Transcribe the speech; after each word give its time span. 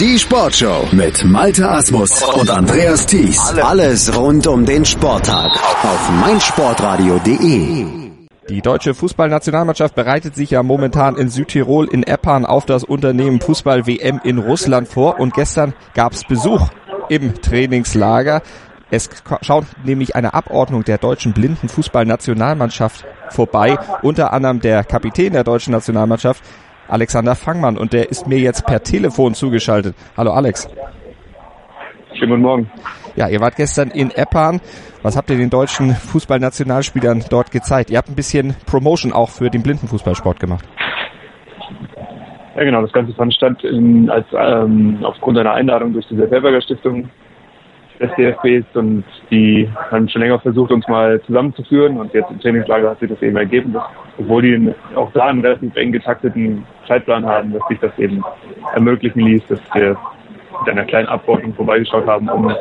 Die 0.00 0.18
Sportshow 0.18 0.88
mit 0.90 1.24
Malte 1.24 1.70
Asmus 1.70 2.20
und 2.20 2.50
Andreas 2.50 3.06
Thies. 3.06 3.38
Alles 3.62 4.16
rund 4.16 4.44
um 4.48 4.66
den 4.66 4.84
Sporttag 4.84 5.52
auf 5.84 6.10
meinsportradio.de. 6.20 7.86
Die 8.48 8.60
deutsche 8.60 8.94
Fußballnationalmannschaft 8.94 9.94
bereitet 9.94 10.34
sich 10.34 10.50
ja 10.50 10.64
momentan 10.64 11.16
in 11.16 11.28
Südtirol 11.28 11.86
in 11.86 12.02
Eppan 12.02 12.44
auf 12.44 12.66
das 12.66 12.82
Unternehmen 12.82 13.40
Fußball 13.40 13.86
WM 13.86 14.20
in 14.24 14.38
Russland 14.38 14.88
vor 14.88 15.20
und 15.20 15.32
gestern 15.32 15.74
gab 15.94 16.12
es 16.14 16.24
Besuch 16.24 16.70
im 17.08 17.40
Trainingslager. 17.40 18.42
Es 18.90 19.08
schaut 19.42 19.66
nämlich 19.84 20.16
eine 20.16 20.34
Abordnung 20.34 20.82
der 20.82 20.98
deutschen 20.98 21.34
blinden 21.34 21.68
Fußballnationalmannschaft 21.68 23.04
vorbei, 23.30 23.78
unter 24.02 24.32
anderem 24.32 24.60
der 24.60 24.82
Kapitän 24.82 25.34
der 25.34 25.44
deutschen 25.44 25.72
Nationalmannschaft, 25.72 26.42
Alexander 26.88 27.34
Fangmann, 27.34 27.78
und 27.78 27.92
der 27.92 28.10
ist 28.10 28.26
mir 28.26 28.38
jetzt 28.38 28.66
per 28.66 28.82
Telefon 28.82 29.34
zugeschaltet. 29.34 29.94
Hallo 30.16 30.32
Alex. 30.32 30.68
Schönen 32.14 32.30
guten 32.30 32.42
Morgen. 32.42 32.70
Ja, 33.16 33.28
ihr 33.28 33.40
wart 33.40 33.56
gestern 33.56 33.90
in 33.90 34.10
Eppan. 34.10 34.60
Was 35.02 35.16
habt 35.16 35.30
ihr 35.30 35.36
den 35.36 35.50
deutschen 35.50 35.90
Fußballnationalspielern 35.90 37.24
dort 37.30 37.50
gezeigt? 37.50 37.90
Ihr 37.90 37.98
habt 37.98 38.08
ein 38.08 38.14
bisschen 38.14 38.54
Promotion 38.66 39.12
auch 39.12 39.30
für 39.30 39.50
den 39.50 39.62
Blindenfußballsport 39.62 40.40
gemacht. 40.40 40.64
Ja, 42.56 42.64
genau. 42.64 42.82
Das 42.82 42.92
Ganze 42.92 43.12
fand 43.14 43.34
statt 43.34 43.62
in, 43.64 44.08
als 44.10 44.26
ähm, 44.32 44.98
aufgrund 45.02 45.38
einer 45.38 45.52
Einladung 45.52 45.92
durch 45.92 46.06
die 46.08 46.16
Selberger 46.16 46.62
Stiftung 46.62 47.10
des 48.16 48.64
und 48.74 49.04
die 49.30 49.68
haben 49.90 50.08
schon 50.08 50.22
länger 50.22 50.38
versucht, 50.38 50.70
uns 50.70 50.86
mal 50.88 51.20
zusammenzuführen 51.22 51.98
und 51.98 52.12
jetzt 52.14 52.30
im 52.30 52.40
Trainingslager 52.40 52.90
hat 52.90 53.00
sich 53.00 53.10
das 53.10 53.22
eben 53.22 53.36
ergeben, 53.36 53.72
dass, 53.72 53.84
obwohl 54.18 54.42
die 54.42 54.74
auch 54.94 55.10
da 55.12 55.26
einen 55.26 55.40
relativ 55.40 55.74
eng 55.76 55.92
getakteten 55.92 56.64
Zeitplan 56.86 57.24
haben, 57.24 57.52
dass 57.52 57.62
sich 57.68 57.78
das 57.80 57.96
eben 57.98 58.22
ermöglichen 58.74 59.20
ließ, 59.20 59.42
dass 59.48 59.60
wir 59.74 59.96
mit 60.60 60.70
einer 60.70 60.84
kleinen 60.84 61.08
Abordnung 61.08 61.54
vorbeigeschaut 61.54 62.06
haben, 62.06 62.28
um 62.28 62.52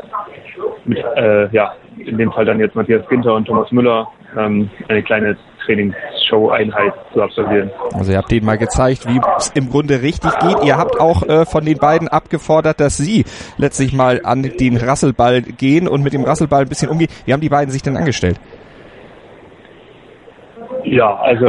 mit, 0.85 0.97
äh, 1.15 1.47
ja, 1.49 1.73
in 1.97 2.17
dem 2.17 2.31
Fall 2.31 2.45
dann 2.45 2.59
jetzt 2.59 2.75
Matthias 2.75 3.07
Ginter 3.07 3.35
und 3.35 3.45
Thomas 3.45 3.71
Müller 3.71 4.07
ähm, 4.37 4.69
eine 4.87 5.03
kleine 5.03 5.37
Trainingsshow-Einheit 5.65 6.93
zu 7.13 7.21
absolvieren. 7.21 7.71
Also 7.93 8.11
ihr 8.11 8.17
habt 8.17 8.31
denen 8.31 8.45
mal 8.45 8.57
gezeigt, 8.57 9.07
wie 9.07 9.19
es 9.37 9.49
im 9.55 9.69
Grunde 9.69 10.01
richtig 10.01 10.31
geht. 10.39 10.63
Ihr 10.63 10.77
habt 10.77 10.99
auch 10.99 11.23
äh, 11.23 11.45
von 11.45 11.65
den 11.65 11.77
beiden 11.77 12.07
abgefordert, 12.07 12.79
dass 12.79 12.97
sie 12.97 13.25
letztlich 13.57 13.93
mal 13.93 14.21
an 14.23 14.43
den 14.43 14.77
Rasselball 14.77 15.41
gehen 15.41 15.87
und 15.87 16.03
mit 16.03 16.13
dem 16.13 16.23
Rasselball 16.23 16.63
ein 16.63 16.69
bisschen 16.69 16.89
umgehen. 16.89 17.09
Wie 17.25 17.33
haben 17.33 17.41
die 17.41 17.49
beiden 17.49 17.71
sich 17.71 17.81
denn 17.81 17.97
angestellt? 17.97 18.39
Ja, 20.85 21.15
also 21.15 21.47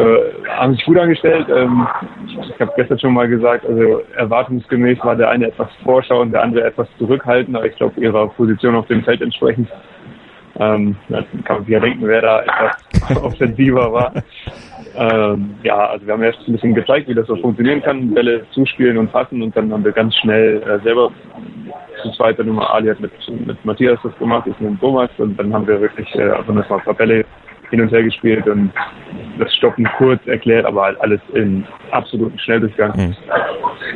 haben 0.48 0.74
sich 0.74 0.84
gut 0.84 0.98
angestellt. 0.98 1.48
Ähm, 1.48 1.86
ich 2.28 2.60
habe 2.60 2.72
gestern 2.76 2.98
schon 3.00 3.14
mal 3.14 3.28
gesagt, 3.28 3.66
also 3.66 4.02
erwartungsgemäß 4.16 4.98
war 5.02 5.16
der 5.16 5.28
eine 5.28 5.48
etwas 5.48 5.68
vorschau 5.82 6.20
und 6.20 6.32
der 6.32 6.42
andere 6.42 6.64
etwas 6.64 6.88
zurückhaltend, 6.98 7.56
aber 7.56 7.66
ich 7.66 7.76
glaube 7.76 8.00
ihrer 8.00 8.28
Position 8.28 8.76
auf 8.76 8.86
dem 8.86 9.02
Feld 9.02 9.22
entsprechend 9.22 9.68
ähm, 10.58 10.96
dann 11.08 11.24
kann 11.44 11.56
man 11.56 11.64
sich 11.64 11.72
ja 11.72 11.80
denken, 11.80 12.06
wer 12.06 12.22
da 12.22 12.42
etwas 12.42 13.22
offensiver 13.22 13.92
war. 13.92 14.12
Ähm, 14.96 15.56
ja, 15.62 15.86
also 15.86 16.06
wir 16.06 16.12
haben 16.12 16.22
erst 16.22 16.38
ein 16.46 16.52
bisschen 16.52 16.74
gezeigt, 16.74 17.08
wie 17.08 17.14
das 17.14 17.26
so 17.26 17.36
funktionieren 17.36 17.82
kann, 17.82 18.14
Bälle 18.14 18.46
zuspielen 18.52 18.96
und 18.98 19.10
fassen 19.10 19.42
und 19.42 19.56
dann 19.56 19.72
haben 19.72 19.84
wir 19.84 19.92
ganz 19.92 20.14
schnell 20.16 20.62
äh, 20.62 20.78
selber 20.84 21.10
zu 22.02 22.10
zweiter 22.12 22.44
Nummer 22.44 22.72
Ali 22.72 22.88
hat 22.88 23.00
mit, 23.00 23.12
mit 23.46 23.64
Matthias 23.64 23.98
das 24.04 24.16
gemacht, 24.18 24.46
ich 24.46 24.58
mit 24.60 24.80
Thomas 24.80 25.10
und 25.18 25.36
dann 25.38 25.52
haben 25.52 25.66
wir 25.66 25.80
wirklich 25.80 26.14
äh, 26.14 26.22
also 26.22 26.52
ein 26.52 26.62
paar 26.62 26.94
Bälle 26.94 27.24
hin 27.70 27.80
und 27.80 27.90
her 27.90 28.02
gespielt 28.04 28.46
und 28.46 28.70
das 29.38 29.52
Stoppen 29.54 29.88
kurz 29.98 30.24
erklärt, 30.26 30.64
aber 30.64 30.82
halt 30.82 31.00
alles 31.00 31.20
in 31.32 31.66
absoluten 31.90 32.38
Schnelldurchgang. 32.38 32.92
Mhm. 32.96 33.16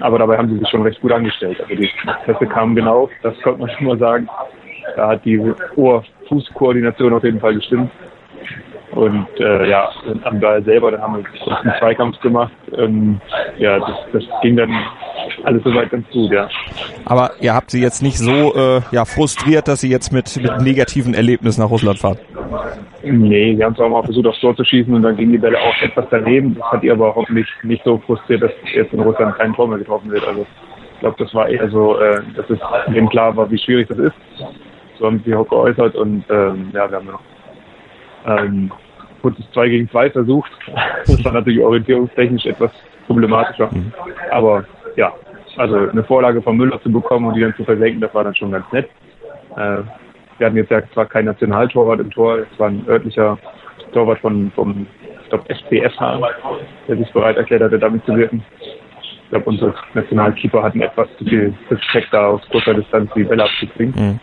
Aber 0.00 0.18
dabei 0.18 0.36
haben 0.36 0.48
sie 0.48 0.58
sich 0.58 0.68
schon 0.68 0.82
recht 0.82 1.00
gut 1.00 1.12
angestellt. 1.12 1.60
Also 1.60 1.74
die 1.74 1.88
Pässe 2.24 2.46
kamen 2.46 2.74
genau, 2.74 3.08
das 3.22 3.40
konnte 3.42 3.60
man 3.60 3.70
schon 3.70 3.86
mal 3.86 3.98
sagen. 3.98 4.28
Da 4.96 5.08
hat 5.08 5.24
die 5.24 5.38
Ohr-Fuß-Koordination 6.30 7.12
auf 7.12 7.24
jeden 7.24 7.40
Fall 7.40 7.54
gestimmt. 7.54 7.90
Und 8.92 9.28
äh, 9.38 9.68
ja, 9.68 9.90
am 10.24 10.40
Ball 10.40 10.62
selber, 10.64 10.90
dann 10.90 11.02
haben 11.02 11.16
wir 11.18 11.56
einen 11.58 11.78
Zweikampf 11.78 12.18
gemacht. 12.20 12.52
Ähm, 12.76 13.20
ja, 13.58 13.78
das, 13.78 13.96
das 14.12 14.24
ging 14.42 14.56
dann 14.56 14.70
alles 15.44 15.62
soweit 15.62 15.90
ganz 15.90 16.08
gut, 16.10 16.32
ja. 16.32 16.48
Aber 17.04 17.32
ihr 17.40 17.54
habt 17.54 17.70
sie 17.70 17.82
jetzt 17.82 18.02
nicht 18.02 18.18
so 18.18 18.54
äh, 18.54 18.80
ja, 18.90 19.04
frustriert, 19.04 19.68
dass 19.68 19.82
sie 19.82 19.90
jetzt 19.90 20.10
mit, 20.12 20.34
mit 20.42 20.60
negativen 20.62 21.12
Erlebnissen 21.14 21.60
nach 21.60 21.70
Russland 21.70 21.98
fahren? 21.98 22.18
Nee, 23.02 23.54
sie 23.56 23.62
haben 23.62 23.74
es 23.74 23.80
auch 23.80 23.90
mal 23.90 24.02
versucht, 24.02 24.26
aufs 24.26 24.40
Tor 24.40 24.56
zu 24.56 24.64
schießen 24.64 24.92
und 24.92 25.02
dann 25.02 25.16
gingen 25.16 25.32
die 25.32 25.38
Bälle 25.38 25.58
auch 25.60 25.82
etwas 25.82 26.06
daneben. 26.10 26.54
Das 26.54 26.72
hat 26.72 26.82
ihr 26.82 26.92
aber 26.92 27.14
hoffentlich 27.14 27.46
nicht 27.62 27.84
so 27.84 27.98
frustriert, 27.98 28.42
dass 28.42 28.52
jetzt 28.74 28.92
in 28.92 29.00
Russland 29.00 29.36
kein 29.36 29.52
Tor 29.54 29.68
mehr 29.68 29.78
getroffen 29.78 30.10
wird. 30.10 30.26
Also 30.26 30.46
ich 30.94 31.00
glaube, 31.00 31.16
das 31.18 31.32
war 31.34 31.48
eher 31.48 31.68
so, 31.68 31.98
äh, 31.98 32.22
dass 32.34 32.48
es 32.50 32.58
denen 32.92 33.08
klar 33.08 33.36
war, 33.36 33.50
wie 33.50 33.58
schwierig 33.58 33.86
das 33.88 33.98
ist. 33.98 34.14
So 34.98 35.06
haben 35.06 35.22
sie 35.24 35.34
auch 35.34 35.48
geäußert 35.48 35.94
und 35.94 36.24
ähm, 36.28 36.70
ja, 36.72 36.90
wir 36.90 36.96
haben 36.96 37.06
noch 37.06 37.20
ähm, 38.26 38.70
kurzes 39.22 39.44
2 39.52 39.68
gegen 39.68 39.90
2 39.90 40.10
versucht. 40.10 40.50
Das 41.06 41.24
war 41.24 41.32
natürlich 41.32 41.60
orientierungstechnisch 41.60 42.46
etwas 42.46 42.70
problematischer. 43.06 43.70
Mhm. 43.72 43.92
Aber 44.30 44.64
ja, 44.96 45.12
also 45.56 45.76
eine 45.76 46.04
Vorlage 46.04 46.42
von 46.42 46.56
Müller 46.56 46.80
zu 46.82 46.92
bekommen 46.92 47.26
und 47.26 47.34
die 47.34 47.40
dann 47.40 47.54
zu 47.56 47.64
versenken, 47.64 48.00
das 48.00 48.14
war 48.14 48.24
dann 48.24 48.34
schon 48.34 48.52
ganz 48.52 48.70
nett. 48.72 48.88
Äh, 49.56 49.78
wir 50.38 50.46
hatten 50.46 50.56
jetzt 50.56 50.70
ja 50.70 50.82
zwar 50.92 51.06
kein 51.06 51.24
Nationaltorwart 51.24 52.00
im 52.00 52.10
Tor, 52.10 52.38
es 52.38 52.58
war 52.58 52.68
ein 52.68 52.84
örtlicher 52.86 53.38
Torwart 53.92 54.20
von, 54.20 54.52
vom 54.54 54.86
ich 55.22 55.28
glaube, 55.30 55.48
SPFH, 55.50 56.20
der 56.86 56.96
sich 56.96 57.12
bereit 57.12 57.36
erklärt 57.36 57.62
hatte, 57.62 57.78
damit 57.78 58.04
zu 58.06 58.16
wirken. 58.16 58.42
Ich 58.60 59.30
glaube, 59.30 59.44
unsere 59.46 59.74
Nationalkeeper 59.92 60.62
hatten 60.62 60.80
etwas 60.80 61.08
zu 61.18 61.24
viel 61.24 61.52
Respekt 61.70 62.08
da 62.12 62.28
aus 62.28 62.40
kurzer 62.50 62.72
Distanz 62.72 63.10
die 63.14 63.24
Bälle 63.24 63.44
abzukriegen. 63.44 63.94
Mhm. 63.94 64.20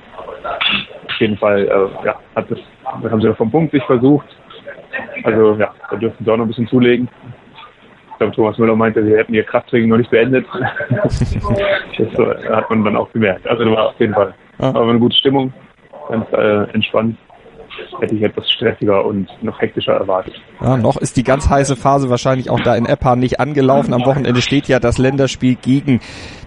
Auf 1.16 1.22
jeden 1.22 1.38
Fall, 1.38 1.66
äh, 1.66 2.06
ja, 2.06 2.20
hat 2.36 2.52
das, 2.52 2.60
haben 2.84 3.22
sie 3.22 3.34
vom 3.36 3.50
Punkt 3.50 3.72
sich 3.72 3.84
versucht. 3.86 4.28
Also 5.24 5.54
ja, 5.56 5.74
da 5.90 5.96
dürften 5.96 6.26
sie 6.26 6.32
auch 6.32 6.36
noch 6.36 6.44
ein 6.44 6.50
bisschen 6.50 6.68
zulegen. 6.68 7.08
Ich 8.12 8.18
glaube, 8.18 8.34
Thomas 8.34 8.58
Müller 8.58 8.76
meinte, 8.76 9.02
sie 9.06 9.16
hätten 9.16 9.34
ihr 9.34 9.44
Krafttraining 9.44 9.90
noch 9.90 9.98
nicht 9.98 10.12
beendet. 10.12 10.46
das 10.90 11.22
äh, 11.40 12.50
hat 12.50 12.70
man 12.70 12.84
dann 12.84 12.98
auch 12.98 13.10
gemerkt. 13.14 13.48
Also 13.48 13.66
war 13.66 13.90
auf 13.90 14.00
jeden 14.00 14.14
Fall 14.14 14.34
aber 14.58 14.90
eine 14.90 15.00
gute 15.00 15.16
Stimmung, 15.16 15.54
ganz 16.10 16.26
äh, 16.34 16.64
entspannt 16.74 17.18
hätte 18.00 18.16
ich 18.16 18.24
etwas 18.24 18.50
stressiger 18.50 19.06
und 19.06 19.28
noch 19.42 19.60
hektischer 19.60 19.94
erwartet. 19.94 20.34
Ja, 20.62 20.78
noch 20.78 20.98
ist 20.98 21.18
die 21.18 21.24
ganz 21.24 21.50
heiße 21.50 21.76
Phase 21.76 22.10
wahrscheinlich 22.10 22.50
auch 22.50 22.60
da 22.60 22.76
in 22.76 22.86
Eppan 22.86 23.20
nicht 23.20 23.40
angelaufen. 23.40 23.94
Am 23.94 24.06
Wochenende 24.06 24.42
steht 24.42 24.68
ja 24.68 24.80
das 24.80 24.98
Länderspiel 24.98 25.56
gegen 25.56 26.00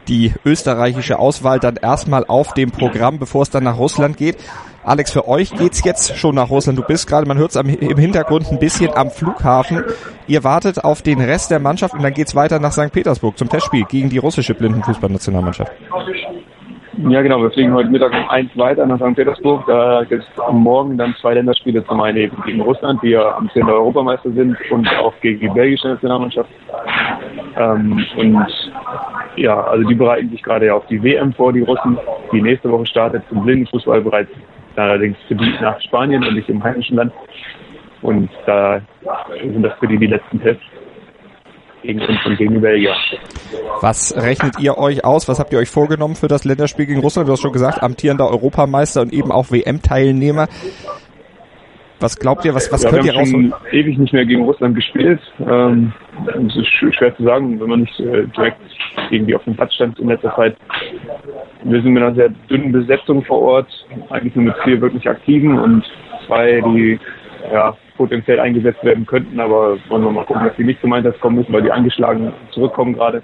die 0.08 0.32
österreichische 0.44 1.18
Auswahl 1.18 1.58
dann 1.58 1.76
erstmal 1.76 2.24
auf 2.26 2.54
dem 2.54 2.70
Programm, 2.70 3.18
bevor 3.18 3.42
es 3.42 3.50
dann 3.50 3.64
nach 3.64 3.78
Russland 3.78 4.16
geht. 4.16 4.36
Alex, 4.84 5.12
für 5.12 5.28
euch 5.28 5.50
geht's 5.50 5.84
jetzt 5.84 6.16
schon 6.16 6.34
nach 6.34 6.48
Russland. 6.48 6.78
Du 6.78 6.82
bist 6.82 7.06
gerade, 7.06 7.26
man 7.26 7.36
hört 7.36 7.54
es 7.54 7.56
im 7.56 7.98
Hintergrund 7.98 8.50
ein 8.50 8.58
bisschen 8.58 8.90
am 8.94 9.10
Flughafen. 9.10 9.84
Ihr 10.26 10.44
wartet 10.44 10.82
auf 10.82 11.02
den 11.02 11.20
Rest 11.20 11.50
der 11.50 11.60
Mannschaft 11.60 11.94
und 11.94 12.02
dann 12.02 12.14
geht's 12.14 12.34
weiter 12.34 12.58
nach 12.58 12.72
St. 12.72 12.90
Petersburg 12.90 13.36
zum 13.36 13.48
Testspiel 13.48 13.84
gegen 13.84 14.08
die 14.08 14.18
russische 14.18 14.54
Blindenfußballnationalmannschaft. 14.54 15.72
Ja, 17.06 17.22
genau. 17.22 17.40
Wir 17.40 17.50
fliegen 17.52 17.74
heute 17.74 17.90
Mittag 17.90 18.12
um 18.12 18.28
eins 18.28 18.50
weiter 18.56 18.84
nach 18.84 18.98
St. 18.98 19.14
Petersburg. 19.14 19.64
Da 19.66 20.02
gibt 20.04 20.24
es 20.24 20.40
am 20.40 20.62
Morgen 20.62 20.98
dann 20.98 21.14
zwei 21.20 21.34
Länderspiele. 21.34 21.84
Zum 21.86 22.00
einen 22.00 22.18
eben 22.18 22.42
gegen 22.44 22.60
Russland, 22.60 23.00
die 23.02 23.10
ja 23.10 23.36
am 23.36 23.48
10. 23.50 23.64
Europameister 23.64 24.32
sind, 24.32 24.56
und 24.70 24.88
auch 24.98 25.14
gegen 25.20 25.38
die 25.38 25.48
belgische 25.48 25.88
Nationalmannschaft. 25.88 26.50
Ähm, 27.56 28.04
und 28.16 28.46
ja, 29.40 29.60
also 29.60 29.88
die 29.88 29.94
bereiten 29.94 30.30
sich 30.30 30.42
gerade 30.42 30.66
ja 30.66 30.74
auf 30.74 30.86
die 30.86 31.02
WM 31.02 31.32
vor, 31.32 31.52
die 31.52 31.60
Russen. 31.60 31.98
Die 32.32 32.42
nächste 32.42 32.70
Woche 32.70 32.86
startet 32.86 33.22
zum 33.28 33.42
Blindenfußball 33.44 34.00
bereits 34.00 34.30
allerdings 34.76 35.16
für 35.26 35.34
die 35.34 35.52
nach 35.60 35.80
Spanien 35.80 36.24
und 36.24 36.34
nicht 36.34 36.48
im 36.48 36.62
heimischen 36.62 36.96
Land. 36.96 37.12
Und 38.02 38.30
da 38.46 38.80
sind 39.40 39.62
das 39.62 39.72
für 39.78 39.88
die 39.88 39.98
die 39.98 40.06
letzten 40.06 40.40
Tests 40.40 40.62
gegen 41.82 42.00
uns 42.00 42.18
und 42.24 42.36
gegen 42.36 42.60
Belgier. 42.60 42.94
Was 43.80 44.14
rechnet 44.16 44.58
ihr 44.60 44.78
euch 44.78 45.04
aus? 45.04 45.28
Was 45.28 45.38
habt 45.38 45.52
ihr 45.52 45.58
euch 45.58 45.70
vorgenommen 45.70 46.14
für 46.14 46.28
das 46.28 46.44
Länderspiel 46.44 46.86
gegen 46.86 47.00
Russland? 47.00 47.28
Du 47.28 47.32
hast 47.32 47.40
schon 47.40 47.52
gesagt, 47.52 47.82
amtierender 47.82 48.28
Europameister 48.28 49.02
und 49.02 49.12
eben 49.12 49.32
auch 49.32 49.50
WM-Teilnehmer. 49.50 50.48
Was 52.00 52.16
glaubt 52.16 52.44
ihr, 52.44 52.54
was, 52.54 52.70
was 52.70 52.84
ja, 52.84 52.90
könnt 52.90 53.04
ihr 53.04 53.14
rausholen? 53.14 53.48
Wir 53.48 53.56
haben 53.56 53.66
ewig 53.72 53.98
nicht 53.98 54.12
mehr 54.12 54.24
gegen 54.24 54.44
Russland 54.44 54.76
gespielt. 54.76 55.20
Ähm, 55.40 55.92
es 56.26 56.56
ist 56.56 56.68
schwer 56.68 57.16
zu 57.16 57.24
sagen, 57.24 57.60
wenn 57.60 57.68
man 57.68 57.80
nicht 57.80 57.98
äh, 57.98 58.24
direkt 58.36 58.60
irgendwie 59.10 59.34
auf 59.34 59.42
dem 59.44 59.56
Platz 59.56 59.74
stand 59.74 59.98
in 59.98 60.08
letzter 60.08 60.34
Zeit. 60.36 60.56
Wir 61.64 61.82
sind 61.82 61.92
mit 61.92 62.02
einer 62.02 62.14
sehr 62.14 62.28
dünnen 62.48 62.70
Besetzung 62.70 63.24
vor 63.24 63.42
Ort, 63.42 63.86
eigentlich 64.10 64.36
nur 64.36 64.44
mit 64.44 64.56
vier 64.62 64.80
wirklich 64.80 65.08
Aktiven 65.08 65.58
und 65.58 65.84
zwei, 66.26 66.60
die 66.60 67.00
ja, 67.52 67.76
potenziell 67.96 68.38
eingesetzt 68.38 68.82
werden 68.84 69.04
könnten, 69.04 69.40
aber 69.40 69.76
wollen 69.88 70.04
wir 70.04 70.10
mal 70.10 70.24
gucken, 70.24 70.44
dass 70.44 70.56
die 70.56 70.64
nicht 70.64 70.80
zum 70.80 70.92
Einsatz 70.92 71.18
kommen 71.20 71.36
müssen, 71.36 71.52
weil 71.52 71.62
die 71.62 71.72
angeschlagen 71.72 72.32
zurückkommen 72.52 72.94
gerade. 72.94 73.22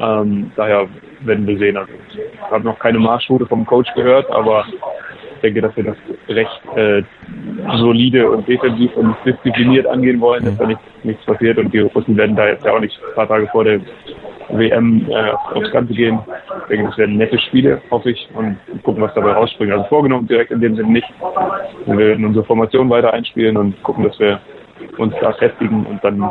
Ähm, 0.00 0.50
daher 0.56 0.88
werden 1.20 1.46
wir 1.46 1.58
sehen. 1.58 1.76
Also, 1.76 1.92
ich 2.12 2.50
habe 2.50 2.64
noch 2.64 2.78
keine 2.78 2.98
Marschroute 2.98 3.46
vom 3.46 3.66
Coach 3.66 3.92
gehört, 3.94 4.30
aber 4.30 4.64
ich 5.34 5.40
denke, 5.42 5.60
dass 5.60 5.76
wir 5.76 5.84
das 5.84 5.96
recht 6.28 6.60
äh, 6.76 7.02
solide 7.76 8.30
und 8.30 8.48
defensiv 8.48 8.96
und 8.96 9.14
diszipliniert 9.24 9.86
angehen 9.86 10.20
wollen, 10.20 10.44
dass 10.44 10.56
da 10.56 10.66
nichts, 10.66 10.82
nichts 11.02 11.24
passiert 11.24 11.58
und 11.58 11.72
die 11.72 11.80
Russen 11.80 12.16
werden 12.16 12.36
da 12.36 12.46
jetzt 12.48 12.64
ja 12.64 12.72
auch 12.72 12.80
nicht 12.80 12.98
ein 13.08 13.14
paar 13.14 13.28
Tage 13.28 13.46
vor 13.48 13.64
der 13.64 13.80
WM 14.50 15.06
äh, 15.10 15.30
aufs 15.54 15.70
Ganze 15.70 15.92
gehen. 15.92 16.18
Ich 16.62 16.68
denke, 16.68 16.86
das 16.86 16.98
werden 16.98 17.16
nette 17.16 17.38
Spiele, 17.38 17.82
hoffe 17.90 18.10
ich, 18.10 18.28
und 18.34 18.56
gucken, 18.82 19.02
was 19.02 19.12
dabei 19.14 19.32
rausspringt. 19.32 19.72
Also 19.72 19.84
vorgenommen 19.84 20.26
direkt 20.26 20.50
in 20.50 20.60
dem 20.60 20.76
Sinne 20.76 20.90
nicht. 20.90 21.08
Wir 21.86 21.98
werden 21.98 22.24
unsere 22.24 22.44
Formation 22.44 22.88
weiter 22.88 23.12
einspielen 23.12 23.56
und 23.56 23.82
gucken, 23.82 24.04
dass 24.04 24.18
wir 24.18 24.40
uns 24.96 25.14
da 25.20 25.32
festigen 25.32 25.84
und 25.86 26.02
dann, 26.02 26.30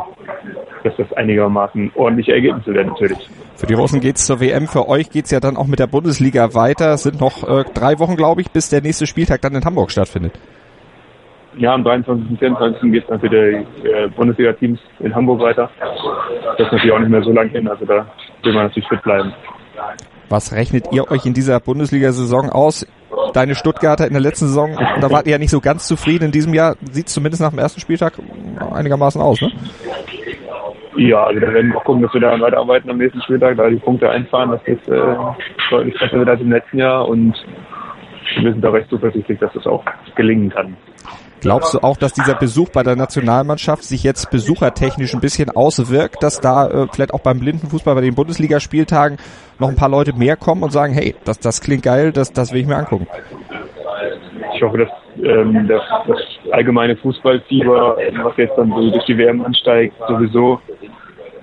dass 0.84 0.96
das 0.96 1.12
einigermaßen 1.12 1.92
ordentliche 1.94 2.32
Ergebnisse 2.32 2.74
werden 2.74 2.88
natürlich. 2.88 3.28
Für 3.56 3.66
die 3.66 3.74
Russen 3.74 4.00
geht's 4.00 4.26
zur 4.26 4.40
WM, 4.40 4.66
für 4.66 4.88
euch 4.88 5.10
geht's 5.10 5.30
ja 5.30 5.40
dann 5.40 5.56
auch 5.56 5.66
mit 5.66 5.78
der 5.78 5.86
Bundesliga 5.86 6.54
weiter. 6.54 6.94
Es 6.94 7.02
sind 7.02 7.20
noch 7.20 7.42
äh, 7.48 7.64
drei 7.74 7.98
Wochen, 7.98 8.16
glaube 8.16 8.40
ich, 8.40 8.50
bis 8.50 8.68
der 8.68 8.82
nächste 8.82 9.06
Spieltag 9.06 9.40
dann 9.42 9.54
in 9.54 9.64
Hamburg 9.64 9.90
stattfindet. 9.90 10.32
Ja, 11.58 11.74
am 11.74 11.82
23. 11.82 12.30
und 12.30 12.38
24. 12.38 12.92
geht 12.92 13.02
es 13.02 13.08
dann 13.08 13.18
für 13.18 13.28
die 13.28 13.36
äh, 13.86 14.08
Bundesliga-Teams 14.16 14.78
in 15.00 15.12
Hamburg 15.12 15.40
weiter. 15.40 15.68
Das 16.56 16.66
ist 16.66 16.72
natürlich 16.72 16.92
auch 16.92 17.00
nicht 17.00 17.10
mehr 17.10 17.22
so 17.22 17.32
lange 17.32 17.50
hin, 17.50 17.66
also 17.66 17.84
da 17.84 18.06
will 18.44 18.52
man 18.52 18.64
natürlich 18.64 18.88
fit 18.88 19.02
bleiben. 19.02 19.32
Was 20.28 20.52
rechnet 20.52 20.86
ihr 20.92 21.10
euch 21.10 21.26
in 21.26 21.34
dieser 21.34 21.58
Bundesliga-Saison 21.58 22.50
aus? 22.50 22.86
Deine 23.32 23.56
Stuttgarter 23.56 24.06
in 24.06 24.12
der 24.12 24.22
letzten 24.22 24.46
Saison, 24.46 24.76
da 25.00 25.10
wart 25.10 25.26
ihr 25.26 25.32
ja 25.32 25.38
nicht 25.38 25.50
so 25.50 25.60
ganz 25.60 25.88
zufrieden. 25.88 26.26
In 26.26 26.30
diesem 26.30 26.54
Jahr 26.54 26.76
sieht 26.92 27.08
zumindest 27.08 27.42
nach 27.42 27.50
dem 27.50 27.58
ersten 27.58 27.80
Spieltag 27.80 28.14
einigermaßen 28.72 29.20
aus, 29.20 29.40
ne? 29.40 29.50
Ja, 30.96 31.24
also 31.24 31.40
da 31.40 31.52
werden 31.52 31.70
wir 31.70 31.78
auch 31.78 31.84
gucken, 31.84 32.02
dass 32.02 32.12
wir 32.12 32.20
daran 32.20 32.40
weiterarbeiten 32.40 32.90
am 32.90 32.98
nächsten 32.98 33.20
Spieltag, 33.22 33.56
da 33.56 33.68
die 33.68 33.76
Punkte 33.76 34.10
einfahren. 34.10 34.50
Das 34.50 34.60
ist 34.64 34.88
äh, 34.88 35.16
deutlich 35.70 35.98
besser 35.98 36.18
wird 36.18 36.28
als 36.28 36.40
im 36.40 36.50
letzten 36.50 36.78
Jahr 36.78 37.08
und 37.08 37.34
wir 38.40 38.52
sind 38.52 38.62
da 38.62 38.70
recht 38.70 38.88
zuversichtlich, 38.90 39.38
dass 39.38 39.52
das 39.52 39.66
auch 39.66 39.84
gelingen 40.14 40.50
kann. 40.50 40.76
Glaubst 41.40 41.74
du 41.74 41.78
auch, 41.80 41.96
dass 41.96 42.12
dieser 42.12 42.34
Besuch 42.34 42.70
bei 42.70 42.82
der 42.82 42.96
Nationalmannschaft 42.96 43.84
sich 43.84 44.02
jetzt 44.02 44.30
besuchertechnisch 44.30 45.14
ein 45.14 45.20
bisschen 45.20 45.50
auswirkt, 45.50 46.22
dass 46.22 46.40
da 46.40 46.68
äh, 46.68 46.86
vielleicht 46.92 47.14
auch 47.14 47.20
beim 47.20 47.40
Blindenfußball 47.40 47.94
bei 47.94 48.00
den 48.00 48.14
Bundesligaspieltagen 48.14 49.18
noch 49.58 49.68
ein 49.68 49.76
paar 49.76 49.88
Leute 49.88 50.12
mehr 50.12 50.36
kommen 50.36 50.62
und 50.62 50.70
sagen, 50.70 50.92
hey, 50.92 51.14
das, 51.24 51.38
das 51.38 51.60
klingt 51.60 51.82
geil, 51.82 52.12
das, 52.12 52.32
das 52.32 52.52
will 52.52 52.60
ich 52.60 52.66
mir 52.66 52.76
angucken? 52.76 53.06
Ich 54.54 54.62
hoffe, 54.62 54.78
dass 54.78 54.88
ähm, 55.22 55.68
das, 55.68 55.82
das 56.06 56.18
allgemeine 56.52 56.96
Fußballfieber, 56.96 57.96
was 58.22 58.36
jetzt 58.36 58.56
dann 58.56 58.70
so 58.70 58.90
durch 58.90 59.04
die 59.04 59.16
WM 59.16 59.44
ansteigt, 59.44 59.94
sowieso 60.08 60.60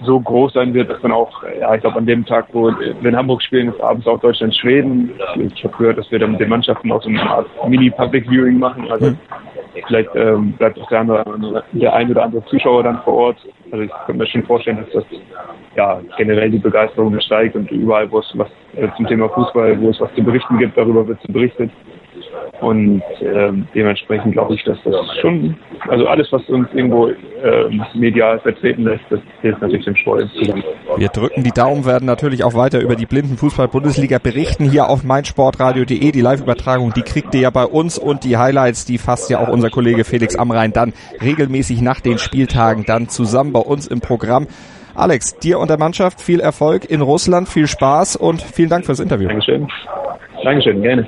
so 0.03 0.19
groß 0.19 0.53
sein 0.53 0.73
wird, 0.73 0.89
dass 0.89 1.01
dann 1.01 1.11
auch, 1.11 1.43
ja, 1.59 1.73
ich 1.75 1.81
glaube, 1.81 1.97
an 1.97 2.05
dem 2.05 2.25
Tag, 2.25 2.47
wo 2.51 2.67
wir 2.67 3.05
in 3.05 3.15
Hamburg 3.15 3.41
spielen, 3.41 3.69
ist 3.69 3.81
abends 3.81 4.05
auch 4.07 4.19
Deutschland-Schweden. 4.19 5.11
Ich 5.55 5.63
habe 5.63 5.75
gehört, 5.77 5.97
dass 5.97 6.11
wir 6.11 6.19
dann 6.19 6.31
mit 6.31 6.39
den 6.39 6.49
Mannschaften 6.49 6.91
auch 6.91 7.01
so 7.01 7.09
eine 7.09 7.21
Art 7.21 7.47
Mini-Public-Viewing 7.67 8.59
machen. 8.59 8.91
Also 8.91 9.11
mhm. 9.11 9.17
Vielleicht 9.87 10.09
ähm, 10.15 10.53
bleibt 10.53 10.79
auch 10.79 10.89
der, 10.89 10.99
andere, 10.99 11.63
der 11.71 11.93
ein 11.93 12.11
oder 12.11 12.23
andere 12.23 12.45
Zuschauer 12.45 12.83
dann 12.83 13.01
vor 13.03 13.13
Ort. 13.13 13.37
Also 13.71 13.83
ich 13.83 13.91
kann 14.05 14.17
mir 14.17 14.27
schon 14.27 14.43
vorstellen, 14.43 14.77
dass 14.77 14.91
das 14.93 15.19
ja 15.75 15.99
generell 16.17 16.51
die 16.51 16.59
Begeisterung 16.59 17.19
steigt 17.19 17.55
und 17.55 17.69
überall, 17.71 18.09
wo 18.11 18.19
es 18.19 18.31
was 18.35 18.49
äh, 18.75 18.87
zum 18.97 19.07
Thema 19.07 19.29
Fußball, 19.29 19.79
wo 19.81 19.89
es 19.89 19.99
was 19.99 20.13
zu 20.15 20.23
berichten 20.23 20.57
gibt, 20.57 20.77
darüber 20.77 21.07
wird 21.07 21.19
berichtet. 21.27 21.71
Und 22.61 23.03
ähm, 23.21 23.67
dementsprechend 23.75 24.33
glaube 24.33 24.55
ich, 24.55 24.63
dass 24.63 24.77
das 24.83 24.95
schon, 25.21 25.55
also 25.87 26.07
alles, 26.07 26.31
was 26.31 26.47
uns 26.49 26.67
irgendwo 26.73 27.09
ähm, 27.09 27.83
medial 27.93 28.39
vertreten 28.39 28.83
lässt, 28.83 29.03
das 29.09 29.19
hilft 29.41 29.61
natürlich 29.61 29.85
dem 29.85 29.95
Sport 29.95 30.21
insgesamt. 30.21 30.63
Wir 30.97 31.09
drücken 31.09 31.43
die 31.43 31.51
Daumen, 31.51 31.85
werden 31.85 32.05
natürlich 32.05 32.43
auch 32.43 32.53
weiter 32.53 32.79
über 32.79 32.95
die 32.95 33.05
Blindenfußball-Bundesliga 33.05 34.19
berichten, 34.19 34.69
hier 34.69 34.89
auf 34.89 35.03
meinsportradio.de. 35.03 36.11
Die 36.11 36.21
Live-Übertragung, 36.21 36.93
die 36.93 37.01
kriegt 37.01 37.35
ihr 37.35 37.41
ja 37.41 37.49
bei 37.49 37.65
uns 37.65 37.97
und 37.97 38.23
die 38.23 38.37
Highlights, 38.37 38.85
die 38.85 38.97
fasst 38.97 39.29
ja 39.29 39.39
auch 39.39 39.49
unser 39.49 39.69
Kollege 39.69 40.03
Felix 40.03 40.35
Amrein 40.35 40.71
dann 40.71 40.93
regelmäßig 41.21 41.81
nach 41.81 41.99
den 41.99 42.17
Spieltagen 42.17 42.85
dann 42.85 43.09
zusammen 43.09 43.53
bei 43.53 43.59
uns 43.59 43.87
im 43.87 44.01
Programm. 44.01 44.47
Alex, 44.95 45.37
dir 45.39 45.59
und 45.59 45.69
der 45.69 45.77
Mannschaft 45.77 46.21
viel 46.21 46.39
Erfolg 46.39 46.89
in 46.89 47.01
Russland, 47.01 47.49
viel 47.49 47.67
Spaß 47.67 48.15
und 48.15 48.41
vielen 48.41 48.69
Dank 48.69 48.85
fürs 48.85 49.01
Interview. 49.01 49.27
Dankeschön. 49.27 49.67
Dankeschön, 50.43 50.81
gerne. 50.81 51.07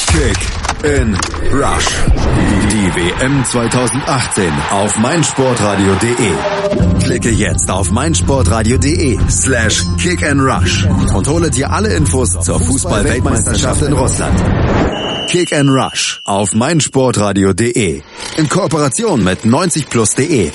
Kick 0.11 0.37
in 0.83 1.15
Rush. 1.53 1.87
Die 2.69 2.95
WM 2.95 3.45
2018 3.45 4.51
auf 4.71 4.97
meinsportradio.de. 4.97 6.31
Klicke 7.01 7.29
jetzt 7.29 7.71
auf 7.71 7.91
meinsportradio.de 7.91 9.17
slash 9.29 9.85
kick 9.97 10.23
and 10.23 10.41
rush 10.41 10.85
und 11.15 11.27
hole 11.27 11.49
dir 11.49 11.71
alle 11.71 11.93
Infos 11.93 12.31
zur 12.41 12.59
Fußball-Weltmeisterschaft 12.59 13.83
in 13.83 13.93
Russland. 13.93 14.37
Kick 15.29 15.53
and 15.53 15.69
Rush 15.69 16.19
auf 16.25 16.53
meinsportradio.de. 16.53 18.01
In 18.37 18.49
Kooperation 18.49 19.23
mit 19.23 19.45
90plus.de 19.45 20.51